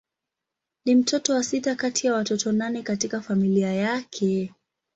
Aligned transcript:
Ni 0.85 0.95
mtoto 0.95 1.33
wa 1.33 1.43
sita 1.43 1.75
kati 1.75 2.07
ya 2.07 2.13
watoto 2.13 2.51
nane 2.51 2.81
katika 2.83 3.21
familia 3.21 3.73
yake. 3.73 4.53